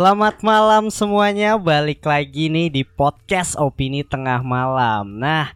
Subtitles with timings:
[0.00, 5.20] Selamat malam semuanya, balik lagi nih di podcast Opini Tengah Malam.
[5.20, 5.52] Nah,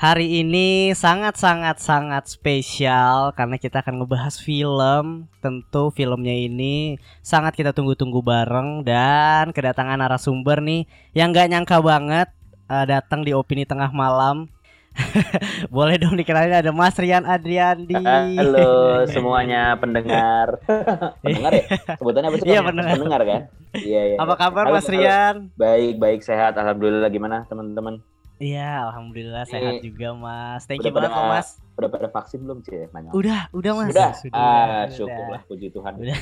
[0.00, 5.28] hari ini sangat-sangat sangat spesial karena kita akan ngebahas film.
[5.44, 12.32] Tentu filmnya ini sangat kita tunggu-tunggu bareng dan kedatangan narasumber nih yang gak nyangka banget
[12.72, 14.48] uh, datang di Opini Tengah Malam.
[15.74, 17.98] Boleh dong dikenalin ada Mas Rian Adriandi.
[17.98, 20.62] Halo semuanya pendengar.
[21.24, 21.64] pendengar ya?
[21.98, 22.46] Sebutannya apa sih?
[22.46, 22.94] Iya pendengar.
[22.94, 23.40] Pendengar kan?
[23.74, 24.16] Iya iya.
[24.18, 24.94] Apa kabar Halo, Mas halo.
[24.94, 25.36] Rian?
[25.54, 26.54] Baik baik sehat.
[26.54, 27.98] Alhamdulillah gimana teman-teman?
[28.34, 30.66] Iya, alhamdulillah sehat Ini juga Mas.
[30.66, 31.48] Thank udah you banget Mas.
[31.74, 32.90] Udah pada vaksin belum sih?
[32.90, 33.10] Nanya.
[33.14, 33.90] Udah, udah Mas.
[33.94, 34.10] Udah.
[34.14, 35.92] Sudah, ah syukurlah puji Tuhan.
[35.94, 36.18] Udah.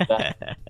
[0.00, 0.18] Udah.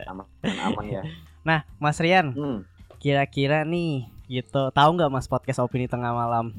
[0.06, 1.02] aman aman ya.
[1.42, 2.62] Nah, Mas Rian, Hmm.
[2.98, 6.56] kira-kira nih gitu, tahu nggak Mas podcast opini tengah malam?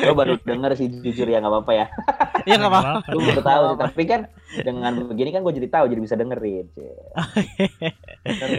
[0.00, 1.86] Gue baru denger sih jujur ya nggak apa-apa ya.
[2.44, 2.92] Iya nggak apa-apa.
[3.08, 3.78] Gue baru tahu sih.
[3.80, 4.20] Tapi kan
[4.60, 6.66] dengan begini kan gue jadi tahu jadi bisa dengerin.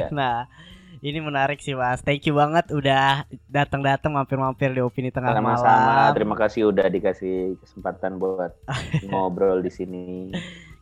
[0.09, 0.49] Nah,
[1.05, 2.01] ini menarik sih Mas.
[2.01, 5.69] Thank you banget udah datang-datang mampir-mampir di opini tengah Sama-sama.
[5.69, 6.11] malam.
[6.17, 8.57] Terima kasih udah dikasih kesempatan buat
[9.09, 10.07] ngobrol di sini.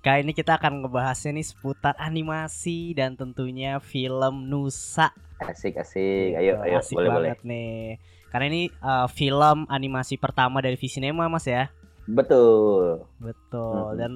[0.03, 5.15] Kali ini kita akan ngebahasnya nih seputar animasi dan tentunya film Nusa.
[5.45, 6.37] Asik asik.
[6.37, 7.31] Ayo ayo Asik boleh boleh.
[7.43, 7.99] nih.
[8.29, 11.69] Karena ini uh, film animasi pertama dari Visinema Mas ya.
[12.03, 13.05] Betul.
[13.17, 13.95] Betul.
[13.95, 13.97] Mhm.
[13.97, 14.11] Dan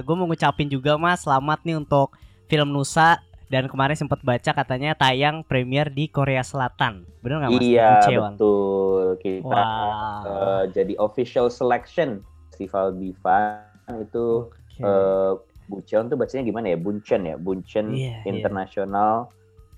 [0.00, 2.14] gue mau ngucapin juga Mas, selamat nih untuk
[2.48, 7.04] film Nusa dan kemarin sempat baca katanya tayang premier di Korea Selatan.
[7.20, 7.60] Bener nggak Mas?
[7.60, 8.32] Iya Bucheon.
[8.36, 9.04] betul.
[9.18, 10.20] Kita Wah.
[10.24, 13.64] eh, jadi official selection festival Bivan
[14.00, 14.80] itu Oke.
[14.80, 15.32] eh
[15.68, 16.78] Bucheon tuh bacanya gimana ya?
[16.80, 18.30] Bunchen ya, Bunchen Iya, iya.
[18.30, 19.28] International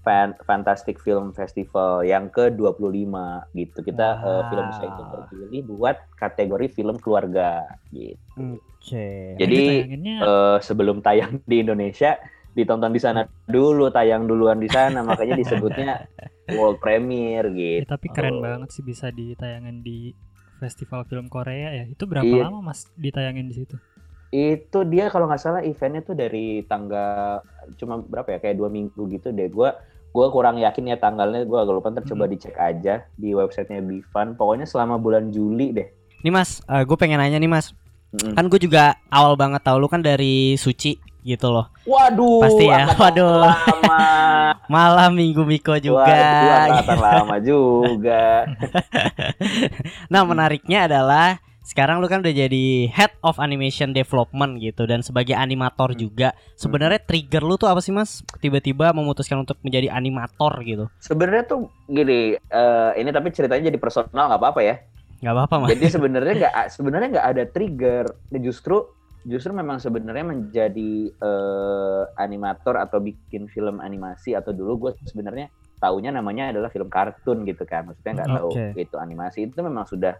[0.00, 3.14] Fan Fantastic Film Festival yang ke-25
[3.52, 3.78] gitu.
[3.80, 4.74] Kita eh, film Wow.
[4.74, 8.56] saya itu terpilih buat kategori film keluarga gitu.
[8.56, 9.36] Oke.
[9.36, 12.16] Jadi eh, sebelum tayang di Indonesia
[12.50, 15.90] ditonton di sana dulu, tayang duluan di sana, makanya disebutnya
[16.56, 17.86] world premiere ya, gitu.
[17.86, 20.10] tapi keren banget sih bisa ditayangin di
[20.58, 21.84] festival film Korea ya.
[21.86, 22.50] Itu berapa Iya.
[22.50, 23.78] lama Mas ditayangin di situ?
[24.30, 27.42] Itu dia kalau nggak salah eventnya tuh dari tanggal
[27.74, 29.46] cuma berapa ya kayak dua minggu gitu deh.
[29.46, 29.74] Gua
[30.10, 31.42] gua kurang yakin ya tanggalnya.
[31.42, 32.32] Gua agak lupa ntar coba Hmm.
[32.32, 34.34] dicek aja di websitenya Bifan.
[34.34, 35.88] Pokoknya selama bulan Juli deh.
[36.20, 37.72] Nih Mas, gue pengen nanya nih Mas.
[38.10, 38.34] Mm-mm.
[38.34, 41.70] Kan gue juga awal banget tau lu kan dari Suci gitu loh.
[41.86, 42.90] Waduh, Pasti ya.
[42.92, 43.40] Waduh.
[43.40, 44.00] lama.
[44.74, 46.04] Malam Minggu Miko juga.
[46.04, 48.44] Waduh, lama juga.
[50.08, 51.38] Nah menariknya adalah
[51.70, 56.34] sekarang lu kan udah jadi head of animation development gitu dan sebagai animator juga.
[56.58, 58.26] Sebenarnya trigger lu tuh apa sih mas?
[58.42, 60.90] Tiba-tiba memutuskan untuk menjadi animator gitu?
[60.98, 64.82] Sebenarnya tuh gini, eh, ini tapi ceritanya jadi personal nggak apa-apa ya.
[65.22, 65.68] Gak apa-apa mas.
[65.78, 68.04] Jadi sebenarnya nggak sebenarnya nggak ada trigger.
[68.42, 68.90] Justru
[69.22, 75.46] justru memang sebenarnya menjadi eh, animator atau bikin film animasi atau dulu gue sebenarnya
[75.78, 77.86] taunya namanya adalah film kartun gitu kan.
[77.86, 78.66] Maksudnya nggak tahu Oke.
[78.74, 80.18] itu animasi itu memang sudah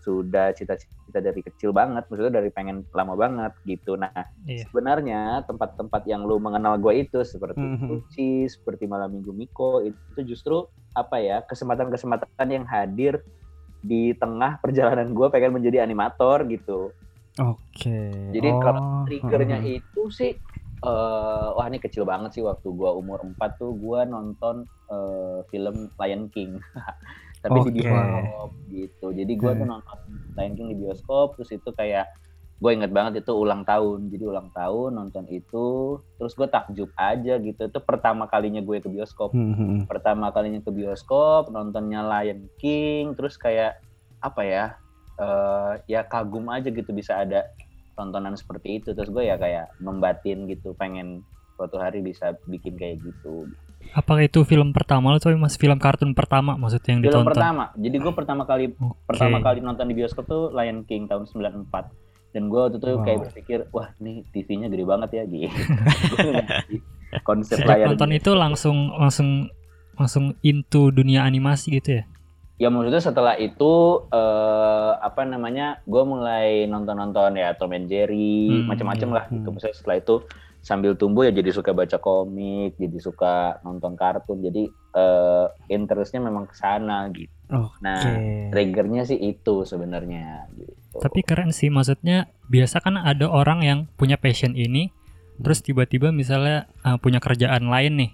[0.00, 3.94] sudah cita-cita dari kecil banget, maksudnya dari pengen lama banget gitu.
[3.94, 4.12] Nah,
[4.42, 4.64] Iya.
[4.64, 7.86] sebenarnya tempat-tempat yang lu mengenal gue itu seperti Mhm.
[7.86, 13.20] Suci, seperti Malam Minggu Miko itu justru apa ya kesempatan-kesempatan yang hadir
[13.80, 16.92] di tengah perjalanan gue pengen menjadi animator gitu.
[17.38, 18.10] Oke.
[18.32, 19.80] Jadi Oh, kalau triggernya heeh.
[19.80, 20.32] itu sih,
[20.80, 25.86] eh, wah ini kecil banget sih waktu gue umur 4 tuh gue nonton eh, film
[25.96, 26.58] Lion King.
[27.40, 27.80] Tapi di Oke.
[27.80, 29.06] bioskop gitu.
[29.16, 29.98] Jadi gue tuh nonton
[30.36, 32.06] Lion King di bioskop, terus itu kayak
[32.60, 34.12] gue inget banget itu ulang tahun.
[34.12, 37.60] Jadi ulang tahun nonton itu, terus gue takjub aja gitu.
[37.66, 39.82] Itu pertama kalinya gue ke bioskop Hmm, hmm, hmm.
[39.86, 43.78] pertama kalinya ke bioskop nontonnya Lion King terus kayak
[44.20, 44.64] apa ya
[45.16, 47.46] eh, ya kagum aja gitu bisa ada
[47.94, 51.22] tontonan seperti itu terus gue ya kayak membatin gitu pengen
[51.54, 53.46] suatu hari bisa bikin kayak gitu
[53.92, 57.30] Apakah itu film pertama lo tapi Mas film kartun pertama maksudnya yang film ditonton?
[57.30, 58.96] pertama jadi gue pertama kali Oke.
[59.04, 61.66] pertama kali nonton di bioskop tuh Lion King tahun 94
[62.30, 63.02] dan gue waktu itu Wow.
[63.02, 65.50] kayak berpikir wah nih TV-nya gede banget ya gitu
[67.22, 69.50] konsep Sejak layar nonton itu langsung langsung
[69.94, 72.04] langsung into dunia animasi gitu ya?
[72.56, 73.72] Ya maksudnya setelah itu
[74.06, 79.16] eh, apa namanya, gue mulai nonton-nonton ya Tom and Jerry, Hmm, macam-macam iya.
[79.16, 79.42] lah gitu.
[79.42, 79.52] Hmm.
[79.56, 80.14] Maksudnya setelah itu
[80.60, 84.44] sambil tumbuh ya jadi suka baca komik, jadi suka nonton kartun.
[84.44, 87.32] Jadi eh, interestnya memang ke sana gitu.
[87.50, 87.82] Oke.
[87.82, 87.98] Nah,
[88.54, 90.46] triggernya sih itu sebenarnya.
[90.54, 91.02] Gitu.
[91.02, 94.94] Tapi keren sih maksudnya biasa kan ada orang yang punya passion ini
[95.40, 98.10] terus tiba-tiba misalnya uh, punya kerjaan lain nih.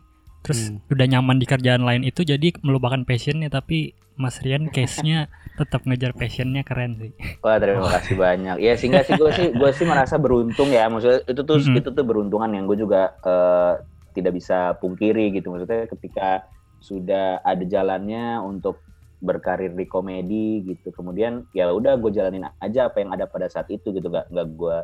[0.47, 0.79] Terus Hmm.
[0.87, 5.27] udah nyaman di kerjaan lain itu jadi melupakan passionnya tapi Mas Rian case-nya
[5.59, 7.13] tetap ngejar passionnya keren sih.
[7.43, 8.63] Wah terima kasih banyak.
[8.63, 10.87] Ya sehingga sih gue sih gue sih merasa beruntung ya.
[10.87, 11.79] Maksudnya itu tuh Mm-mm.
[11.83, 13.73] itu tuh beruntungan yang gue juga eh,
[14.17, 16.49] tidak bisa pungkiri gitu maksudnya ketika
[16.81, 18.81] sudah ada jalannya untuk
[19.21, 23.69] berkarir di komedi gitu kemudian ya udah gue jalanin aja apa yang ada pada saat
[23.69, 24.77] itu gitu gak nggak gue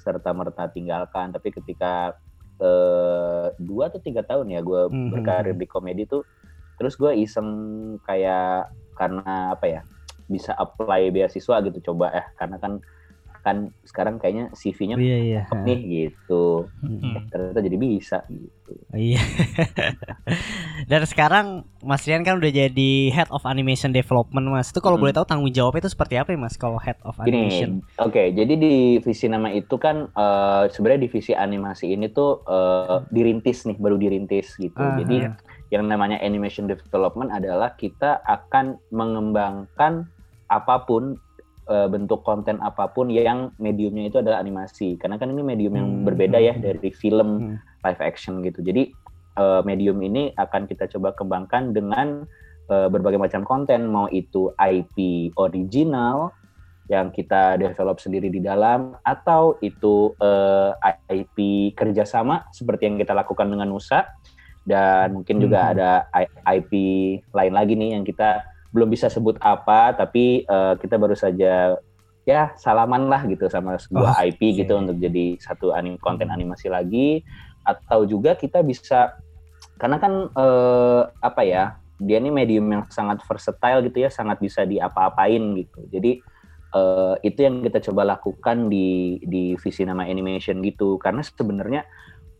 [0.00, 2.16] serta merta tinggalkan tapi ketika
[2.60, 5.10] eh, dua atau tiga tahun ya gue Mhm.
[5.10, 6.22] berkarir di komedi tuh
[6.76, 7.48] terus gue iseng
[8.04, 9.80] kayak karena apa ya
[10.30, 12.72] bisa apply beasiswa gitu coba ya karena kan
[13.40, 15.40] kan sekarang kayaknya CV-nya Iya iya.
[15.48, 17.00] cakep nih gitu Hmm.
[17.00, 17.24] Hmm.
[17.28, 19.18] ternyata jadi bisa gitu Iya.
[20.90, 24.70] Dan sekarang Mas Rian kan udah jadi Head of Animation Development Mas.
[24.70, 25.10] Itu kalau Mm-mm.
[25.10, 27.82] boleh tahu tanggung jawabnya itu seperti apa ya Mas kalau Head of Animation?
[27.98, 33.66] Oke, jadi di visi nama itu kan eh, sebenarnya divisi animasi ini tuh eh, dirintis
[33.66, 34.78] nih, baru dirintis gitu.
[34.78, 35.34] Ah, jadi ah.
[35.74, 40.06] yang namanya animation development adalah kita akan mengembangkan
[40.50, 41.14] apa pun
[41.70, 44.98] eh, bentuk konten apa pun yang mediumnya itu adalah animasi.
[44.98, 47.56] Karena kan ini medium yang Hmm, berbeda ya hmm, dari film Hmm.
[47.86, 48.60] live action gitu.
[48.60, 48.92] Jadi
[49.38, 52.26] eh, medium ini akan kita coba kembangkan dengan
[52.70, 56.34] eh, berbagai macam konten, mau itu IP original
[56.90, 60.70] yang kita develop sendiri di dalam, atau itu eh,
[61.22, 61.38] IP
[61.78, 64.10] kerjasama seperti yang kita lakukan dengan Nusa,
[64.66, 65.70] dan mungkin juga Mhm.
[65.70, 65.90] ada
[66.50, 66.72] IP
[67.30, 71.76] lain lagi nih yang kita belum bisa sebut apa, tapi eh, kita baru saja
[72.28, 74.80] ya salaman lah gitu sama sebuah IP gitu Oke.
[74.86, 77.24] untuk jadi satu anim konten animasi lagi
[77.64, 79.16] atau juga kita bisa
[79.80, 81.64] karena kan eh, apa ya
[82.00, 86.20] dia ini medium yang sangat versatile gitu ya sangat bisa diapa-apain gitu jadi
[86.70, 91.82] eh, itu yang kita coba lakukan di di visi nama animation gitu karena sebenarnya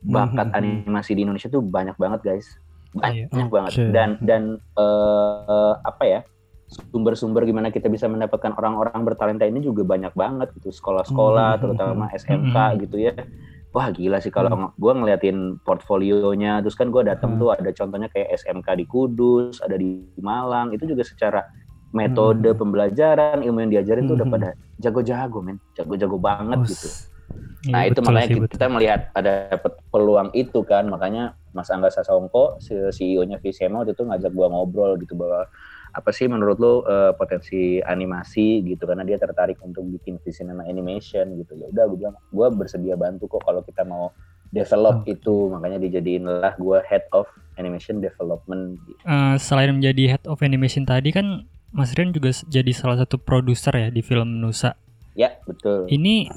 [0.00, 0.56] bakat Mhm.
[0.56, 2.46] animasi di Indonesia tuh banyak banget guys
[2.92, 3.46] banyak Iya.
[3.46, 3.84] banget Oke.
[3.90, 4.42] dan dan
[4.75, 6.20] eh, apa ya
[6.90, 11.60] sumber-sumber gimana kita bisa mendapatkan orang-orang bertalenta ini juga banyak banget gitu sekolah-sekolah Mhm.
[11.60, 12.76] terutama SMK Mhm.
[12.87, 13.12] gitu ya
[13.70, 17.40] wah gila sih kalau ng- gua ngeliatin portfolionya terus kan gua datang Hmm.
[17.40, 21.42] tuh ada contohnya kayak SMK di Kudus ada di Malang itu juga secara
[21.90, 22.58] metode Hmm.
[22.58, 24.34] pembelajaran ilmu yang diajarin tuh udah Mhm.
[24.34, 24.48] pada
[24.78, 26.87] jago-jago men jago-jago banget Oh, gitu
[27.70, 28.66] Nah Iya, itu betul makanya sih, kita, betul.
[28.66, 32.58] melihat ada pe- peluang itu kan makanya Mas Angga Sasongko
[32.90, 35.46] CEO-nya Visema waktu itu ngajak gua ngobrol gitu bahwa
[35.90, 41.34] apa sih menurut lo eh, potensi animasi gitu karena dia tertarik untuk bikin Visinema animation
[41.38, 44.14] gitu ya udah gue bilang gue bersedia bantu kok kalau kita mau
[44.54, 45.14] develop Oke.
[45.18, 47.26] itu makanya dijadiin lah gue head of
[47.58, 49.02] animation development gitu.
[49.02, 53.74] Eh, selain menjadi head of animation tadi kan Mas Rian juga jadi salah satu produser
[53.74, 54.74] ya di film Nusa.
[55.14, 56.30] ya betul Ini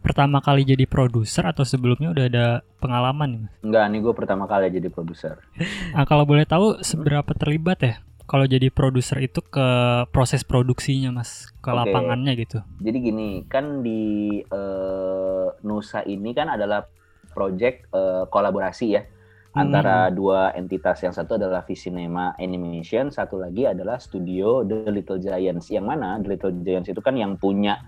[0.00, 2.46] pertama kali jadi produser atau sebelumnya udah ada
[2.80, 3.52] pengalaman nih Mas?
[3.60, 5.36] enggak nih gue pertama kali jadi produser
[5.96, 7.94] Ah, kalau boleh tahu seberapa terlibat ya
[8.24, 9.68] kalau jadi produser itu ke
[10.14, 11.74] proses produksinya Mas, ke Oke.
[11.82, 12.62] lapangannya gitu.
[12.78, 16.86] Jadi gini, kan di eh, Nusa ini kan adalah
[17.34, 19.02] project eh, kolaborasi ya
[19.50, 19.66] Hmm.
[19.66, 21.02] antara dua entitas.
[21.02, 25.74] Yang satu adalah Visinema Animation, satu lagi adalah studio The Little Giants.
[25.74, 27.82] Yang mana The Little Giants itu kan yang punya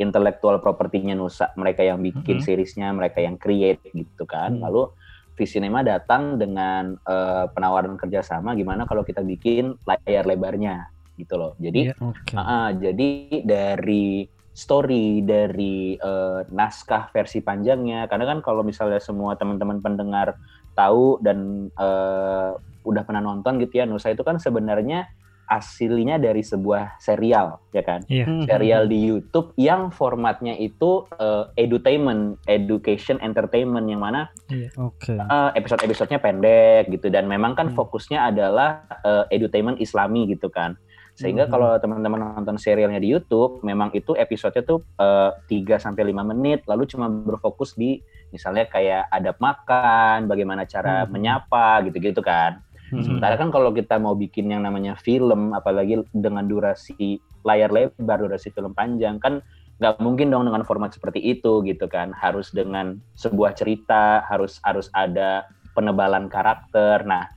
[0.00, 2.44] intellectual propertinya Nusa, mereka yang bikin Mhm.
[2.44, 4.56] seriesnya, mereka yang create gitu kan.
[4.56, 4.64] Hmm.
[4.64, 4.88] Lalu
[5.36, 11.52] Visinema datang dengan eh, penawaran kerjasama gimana kalau kita bikin layar lebarnya gitu loh.
[11.60, 11.94] Jadi Iya.
[12.00, 12.36] Oke.
[12.36, 19.80] Ah, jadi dari story dari eh, naskah versi panjangnya, karena kan kalau misalnya semua teman-teman
[19.80, 20.36] pendengar
[20.76, 25.08] tahu dan eh, udah pernah nonton gitu ya, Nusa itu kan sebenarnya
[25.50, 28.06] aslinya dari sebuah serial, ya kan?
[28.06, 28.24] Iya.
[28.24, 28.46] Hmm.
[28.46, 34.30] Serial di YouTube yang formatnya itu eh, edutainment, education, entertainment, yang mana
[34.78, 35.18] Oke.
[35.18, 37.76] eh, episode-episodenya pendek gitu dan memang kan Hmm.
[37.76, 40.78] fokusnya adalah eh, edutainment Islami gitu kan
[41.10, 41.52] sehingga Mhm.
[41.52, 46.62] kalau teman-teman nonton serialnya di YouTube memang itu episodenya tuh eh, 3 sampai 5 menit
[46.64, 47.98] lalu cuma berfokus di
[48.30, 51.10] misalnya kayak adab makan bagaimana cara Mhm.
[51.10, 53.06] menyapa gitu-gitu kan Hmm.
[53.06, 58.50] sementara kan kalau kita mau bikin yang namanya film apalagi dengan durasi layar lebar durasi
[58.50, 59.38] film panjang kan
[59.80, 64.92] nggak mungkin dong dengan format seperti itu gitu kan harus dengan sebuah cerita harus harus
[64.92, 67.30] ada penebalan karakter nah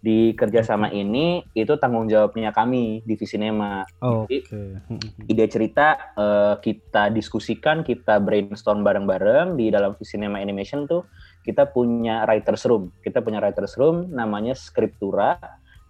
[0.00, 4.48] di kerjasama ini itu tanggung jawabnya kami di Visinema Oke.
[4.48, 4.80] Hmm.
[5.28, 11.04] ide cerita eh, kita diskusikan kita brainstorm bareng-bareng di dalam Visinema Animation tuh
[11.46, 15.40] kita punya writers room kita punya writers room namanya Scriptura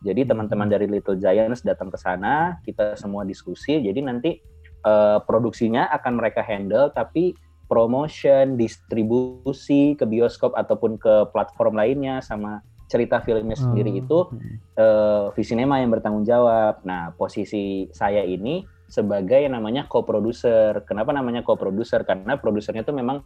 [0.01, 4.41] jadi teman-teman dari Little Giants datang ke sana kita semua diskusi jadi nanti
[4.85, 7.35] eh, produksinya akan mereka handle tapi
[7.71, 14.01] promotion distribusi ke bioskop ataupun ke platform lainnya sama cerita filmnya sendiri Oh.
[14.03, 14.19] itu
[14.75, 16.83] eh, Visinema yang bertanggung jawab.
[16.83, 20.83] Nah, posisi saya ini sebagai yang namanya co-producer.
[20.83, 22.03] Kenapa namanya co-producer?
[22.03, 23.23] Karena produsernya itu memang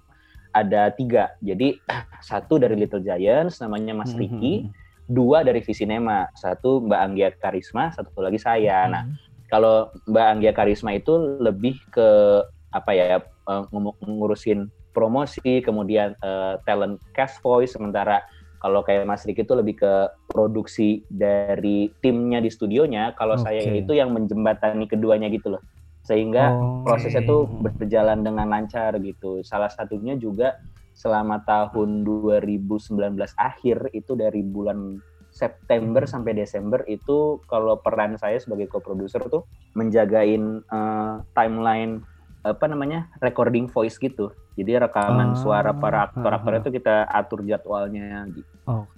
[0.55, 1.35] ada tiga.
[1.43, 1.83] Jadi
[2.23, 4.71] satu dari Little Giants namanya Mas Riki,
[5.05, 8.87] dua dari Visinema, satu Mbak Anggia Karisma, satu lagi saya.
[8.87, 9.19] Nah, Hmm.
[9.51, 13.65] kalau Mbak Anggia Karisma itu lebih ke apa ya eh,
[14.07, 18.23] ngurusin promosi, kemudian eh, talent cast voice, sementara
[18.63, 19.93] kalau kayak Mas Riki itu lebih ke
[20.25, 23.13] produksi dari timnya di studionya.
[23.13, 23.85] Kalau saya Oke.
[23.85, 25.61] itu yang menjembatani keduanya gitu loh,
[26.05, 26.85] sehingga Oh.
[26.85, 29.41] prosesnya tuh berjalan dengan lancar gitu.
[29.41, 30.53] Salah satunya juga
[30.95, 35.01] selama tahun 2019 akhir itu dari bulan
[35.35, 39.43] September sampai Desember itu kalau peran saya sebagai co-producer tuh
[39.75, 42.05] menjagain eh, timeline
[42.45, 44.31] apa namanya recording voice gitu.
[44.55, 48.55] Jadi rekaman Ah, suara para aktor-aktor ah, itu kita atur jadwalnya gitu.
[48.69, 48.94] Oke.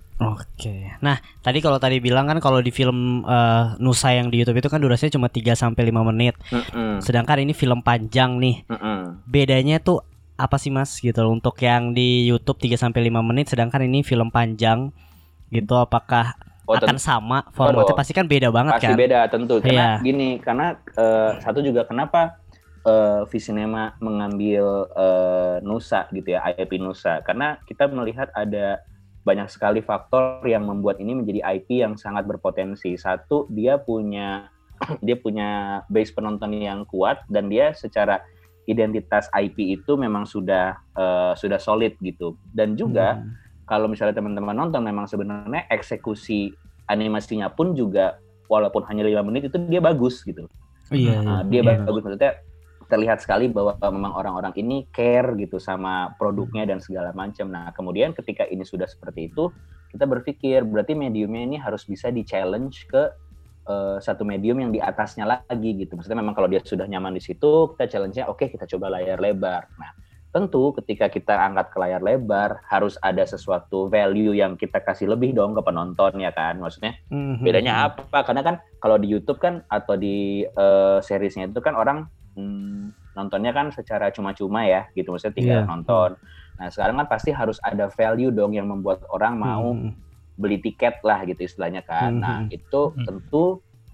[0.99, 4.69] Nah, tadi kalau tadi bilang kan kalau di film eh, Nusa yang di YouTube itu
[4.69, 6.35] kan durasinya cuma 3 sampai 5 menit.
[6.49, 8.65] Mm-mm, Sedangkan ini film panjang nih.
[8.65, 9.23] mm-mm.
[9.25, 10.01] Bedanya tuh
[10.37, 14.01] apa sih Mas gitu loh, untuk yang di YouTube 3 sampai 5 menit sedangkan ini
[14.01, 14.93] film panjang
[15.49, 18.01] gitu apakah Oh, akan sama formatnya dong.
[18.03, 18.99] pasti kan beda banget pasti kan?
[18.99, 19.63] beda tentu Iya.
[19.63, 20.67] karena gini karena
[20.99, 22.43] eh, satu juga kenapa
[22.83, 28.83] eh, Visinema mengambil eh, Nusa gitu ya IP Nusa karena kita melihat ada
[29.27, 34.47] banyak sekali faktor yang membuat ini menjadi IP yang sangat berpotensi satu dia punya
[35.07, 38.23] dia punya base penonton yang kuat dan dia secara
[38.71, 43.35] identitas IP itu memang sudah eh, sudah solid gitu dan juga Hmm.
[43.67, 46.55] kalau misalnya teman-teman nonton memang sebenarnya eksekusi
[46.87, 50.47] animasinya pun juga walaupun hanya lima menit itu dia bagus gitu.
[50.95, 51.83] Iya, Nah, iya, dia iya.
[51.83, 52.33] bagus maksudnya
[52.87, 57.51] terlihat sekali bahwa memang orang-orang ini care gitu sama produknya dan segala macam.
[57.51, 59.51] Nah, kemudian ketika ini sudah seperti itu,
[59.91, 63.11] kita berpikir berarti mediumnya ini harus bisa di challenge ke
[63.67, 65.99] eh, satu medium yang di atasnya lagi gitu.
[65.99, 69.67] Maksudnya memang kalau dia sudah nyaman di situ, kita challenge-nya oke kita coba layar lebar.
[69.75, 69.91] Nah,
[70.37, 75.33] tentu ketika kita angkat ke layar lebar harus ada sesuatu value yang kita kasih lebih
[75.33, 76.61] dong ke penonton ya kan.
[76.61, 77.41] Maksudnya Mhm.
[77.41, 78.21] bedanya apa?
[78.21, 82.05] Karena kan kalau di YouTube kan atau di eh, seriesnya itu kan orang
[82.37, 82.76] hmm,
[83.17, 85.69] nontonnya kan secara cuma-cuma ya gitu maksudnya tinggal Iya.
[85.73, 86.11] nonton.
[86.61, 89.91] Nah sekarang kan pasti harus ada value dong yang membuat orang mau Mhm.
[90.37, 92.13] beli tiket lah gitu istilahnya kan.
[92.13, 92.21] Mhm.
[92.21, 93.05] Nah itu Mhm.
[93.09, 93.45] tentu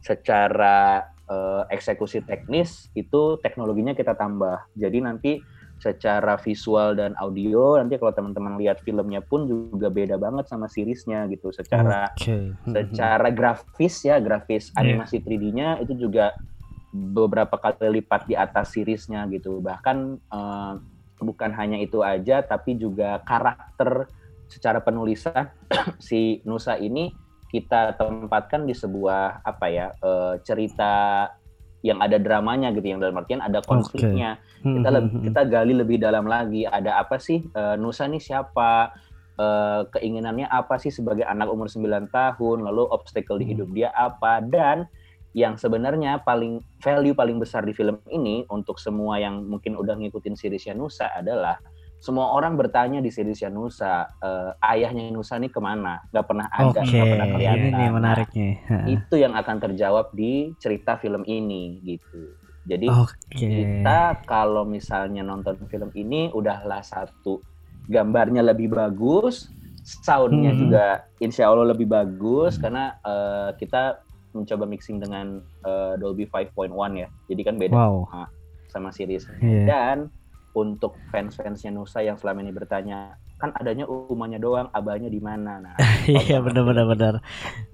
[0.02, 4.68] secara eh, eksekusi teknis itu teknologinya kita tambah.
[4.74, 5.32] Jadi nanti
[5.80, 11.24] secara visual dan audio nanti kalau teman-teman lihat filmnya pun juga beda banget sama seriesnya
[11.26, 12.52] gitu secara Oke.
[12.52, 12.74] Mhm.
[12.74, 14.78] secara grafis ya grafis Iya.
[14.78, 16.36] animasi 3D-nya itu juga
[16.92, 20.72] beberapa kali lipat di atas seriesnya gitu bahkan eh,
[21.18, 24.06] bukan hanya itu aja tapi juga karakter
[24.46, 25.48] secara penulisan
[26.06, 27.08] si Nusa ini
[27.48, 31.26] kita tempatkan di sebuah apa ya eh, cerita
[31.82, 34.94] yang ada dramanya gitu yang dalam artian ada konfliknya kita Mhm.
[34.94, 38.92] lebih kita gali lebih dalam lagi ada apa sih eh, Nusa nih siapa
[39.32, 43.52] Eh, keinginannya apa sih sebagai anak umur 9 tahun lalu obstacle di Hmm.
[43.56, 44.84] hidup dia apa dan
[45.32, 50.36] yang sebenarnya paling value paling besar di film ini untuk semua yang mungkin udah ngikutin
[50.36, 51.56] seriesnya Nusa adalah
[51.96, 56.80] semua orang bertanya di seriesnya Nusa eh, ayahnya Nusa nih ke mana nggak pernah ada
[56.82, 58.50] Oke, nggak pernah kelihatan ini Nah, menariknya.
[58.86, 63.42] itu yang akan terjawab di cerita film ini gitu jadi Oke.
[63.42, 67.42] kita kalau misalnya nonton film ini udahlah satu
[67.90, 69.50] gambarnya lebih bagus,
[69.82, 70.60] soundnya Hmm.
[70.62, 70.84] juga
[71.18, 73.98] insya Allah lebih bagus karena eh, kita
[74.32, 78.08] mencoba mixing dengan eh, Dolby 5.1 ya, jadi kan beda Wow.
[78.66, 79.28] sama series.
[79.38, 79.64] Iya.
[79.64, 79.98] Dan
[80.52, 85.56] untuk fans-fansnya Nusa yang selama ini bertanya, kan adanya umanya doang, abahnya di mana?
[85.58, 85.74] Nah,
[86.08, 87.14] Iya benar benar benar.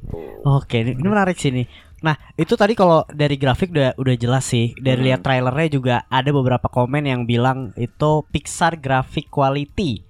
[0.07, 0.43] tuh.
[0.47, 1.67] Oke, ini, ini menarik sih nih.
[1.99, 4.71] Nah, itu tadi kalau dari grafik udah udah jelas sih.
[4.75, 5.07] Dari Hmm.
[5.11, 10.07] lihat trailernya juga ada beberapa komen yang bilang itu Pixar graphic quality.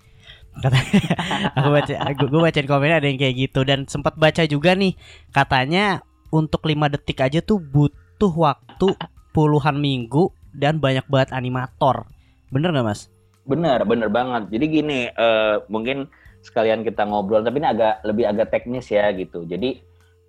[0.59, 0.75] Kata
[1.57, 4.99] aku baca gue bacain komennya ada yang kayak gitu dan sempat baca juga nih
[5.31, 8.97] katanya untuk 5 detik aja tuh butuh waktu
[9.32, 12.08] puluhan minggu dan banyak banget animator.
[12.50, 13.06] Bener nggak mas?
[13.49, 14.52] Bener, bener banget.
[14.52, 16.11] Jadi gini, eh, mungkin
[16.44, 19.44] sekalian kita ngobrol, tapi ini agak lebih agak teknis ya gitu.
[19.49, 19.80] Jadi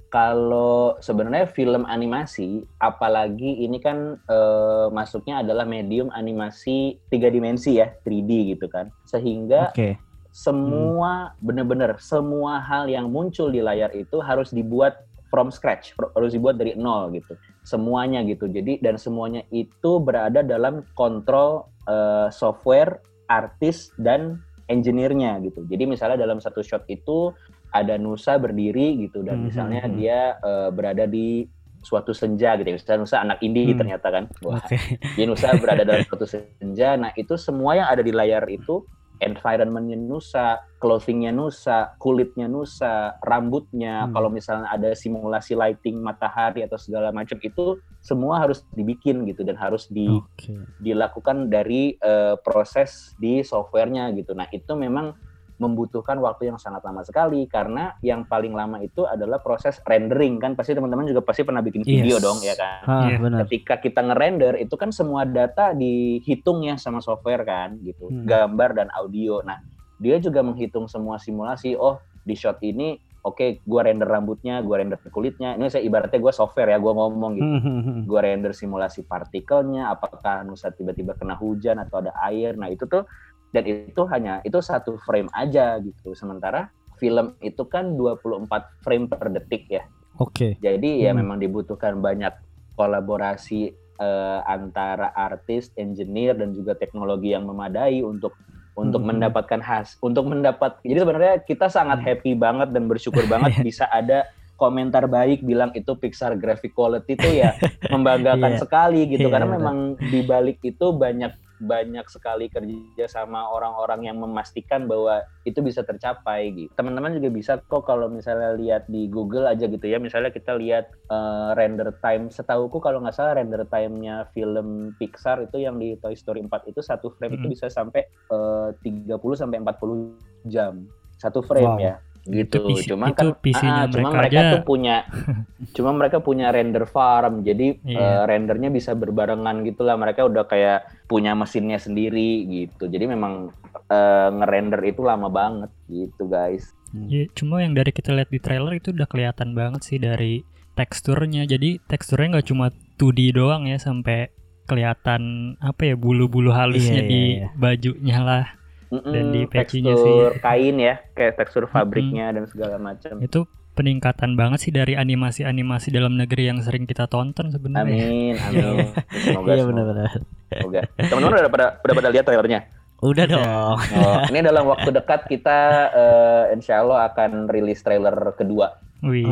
[0.09, 7.93] kalau sebenarnya film animasi, apalagi ini kan eh, masuknya adalah medium animasi tiga dimensi ya,
[8.05, 9.99] 3D gitu kan, sehingga Oke.
[10.33, 16.57] semua bener-bener semua hal yang muncul di layar itu harus dibuat from scratch, harus dibuat
[16.57, 17.37] dari nol gitu.
[17.61, 18.49] Semuanya gitu.
[18.49, 25.65] Jadi dan semuanya itu berada dalam kontrol eh, software, artis dan engineer-nya gitu.
[25.65, 27.33] Jadi misalnya dalam satu shot itu
[27.69, 29.93] ada Nusa berdiri gitu dan Mhm, misalnya mhm.
[29.97, 31.45] dia eh, berada di
[31.79, 32.75] suatu senja gitu ya.
[32.75, 33.79] Misalnya Nusa anak indie Hmm.
[33.79, 34.23] ternyata kan.
[34.43, 34.77] Wah, Oke.
[35.15, 36.97] jadi Nusa berada dalam suatu senja.
[36.99, 38.83] Nah, itu semua yang ada di layar itu
[39.19, 44.07] environmentnya Nusa, clothingnya Nusa, kulitnya Nusa, rambutnya.
[44.07, 44.15] Hmm.
[44.15, 49.59] Kalau misalnya ada simulasi lighting matahari atau segala macam itu semua harus dibikin gitu dan
[49.59, 50.55] harus di Oke.
[50.79, 54.31] dilakukan dari eh, proses di softwarenya gitu.
[54.33, 55.13] Nah itu memang
[55.59, 60.55] membutuhkan waktu yang sangat lama sekali karena yang paling lama itu adalah proses rendering kan
[60.55, 62.23] pasti teman-teman juga pasti pernah bikin video Yes.
[62.23, 62.81] dong ya kan.
[62.83, 63.17] Ah, Iya.
[63.19, 63.37] benar.
[63.43, 68.23] Ketika kita ngerender itu kan semua data dihitung ya sama software kan gitu, Hmm.
[68.23, 69.43] gambar dan audio.
[69.43, 69.59] Nah
[69.95, 71.75] dia juga menghitung semua simulasi.
[71.75, 75.53] Oh di shot ini oke gua render rambutnya, gua render kulitnya.
[75.53, 78.07] Ini saya ibaratnya gua software ya, gua ngomong gitu Hmm.
[78.07, 82.55] gue render simulasi partikelnya, apakah Nusa tiba-tiba kena hujan atau ada air.
[82.55, 83.03] Nah itu tuh
[83.49, 86.13] dan itu hanya itu satu frame aja gitu.
[86.13, 89.83] Sementara film itu kan 24 frame per detik ya.
[90.17, 90.57] Oke.
[90.57, 91.23] Jadi ya Hmm.
[91.23, 92.31] memang dibutuhkan banyak
[92.75, 93.61] kolaborasi
[93.99, 98.31] eh, antara artis, engineer dan juga teknologi yang memadai untuk
[98.71, 99.11] untuk Hmm.
[99.11, 104.23] mendapatkan khas untuk mendapat jadi sebenarnya kita sangat happy banget dan bersyukur banget bisa ada
[104.55, 107.51] komentar baik bilang itu Pixar graphic quality itu ya
[107.91, 108.59] membanggakan Iya.
[108.61, 109.57] sekali gitu Iya, karena benar.
[109.59, 115.83] memang di balik itu banyak banyak sekali kerja sama orang-orang yang memastikan bahwa itu bisa
[115.83, 116.71] tercapai gitu.
[116.73, 120.89] Teman-teman juga bisa kok kalau misalnya lihat di Google aja gitu ya, misalnya kita lihat
[121.11, 126.15] eh, render time setahuku kalau nggak salah render time-nya film Pixar itu yang di Toy
[126.15, 127.53] Story 4 itu satu frame itu Mm.
[127.53, 130.15] bisa sampai eh, 30 sampai 40
[130.47, 130.87] jam.
[131.19, 131.83] Satu frame Wow.
[131.83, 131.95] ya
[132.29, 132.55] gitu.
[132.55, 134.51] Itu PC cuma itu kan PC-nya ah, cuma mereka mereka aja.
[134.51, 134.95] tuh punya
[135.75, 137.41] cuma mereka punya render farm.
[137.41, 137.97] Jadi Iya.
[137.97, 139.93] eh, rendernya bisa berbarengan gitulah.
[139.93, 142.85] Mereka udah kayak punya mesinnya sendiri gitu.
[142.85, 143.49] Jadi memang
[143.85, 146.69] eh, ngerender itu lama banget gitu, guys.
[147.05, 150.41] Ya, cuma yang dari kita lihat di trailer itu udah kelihatan banget sih dari
[150.73, 151.45] teksturnya.
[151.45, 154.29] Jadi teksturnya nggak cuma 2D doang ya sampai
[154.65, 155.21] kelihatan
[155.57, 157.47] apa ya bulu-bulu halusnya Iya, di iya, iya.
[157.53, 158.45] bajunya lah.
[158.89, 160.41] Dan di pecinya tekstur sih.
[160.41, 163.21] kain ya, kayak tekstur fabriknya dan segala macam.
[163.21, 167.95] Itu peningkatan banget sih dari animasi-animasi dalam negeri yang sering kita tonton sebenarnya.
[168.01, 168.89] Amin, amin.
[169.13, 170.09] Semoga, Iya benar-benar.
[170.49, 170.81] semoga.
[170.97, 172.59] Teman-teman udah pada udah pada lihat trailernya?
[172.99, 173.25] Udah Udah.
[173.31, 173.77] dong.
[173.95, 175.59] Oh, ini dalam waktu dekat kita
[175.93, 178.75] eh, insya Allah akan rilis trailer kedua.
[178.99, 179.23] Wih.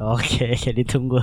[0.00, 1.20] Oke, jadi tunggu.